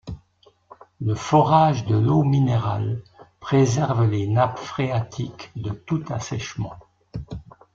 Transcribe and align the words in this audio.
Le 0.99 1.13
forage 1.13 1.85
de 1.85 1.95
l’eau 1.95 2.23
minérale 2.23 3.03
préserve 3.39 4.09
les 4.09 4.25
nappes 4.25 4.57
phréatiques 4.57 5.51
de 5.55 5.69
tout 5.69 6.03
assèchement. 6.09 6.73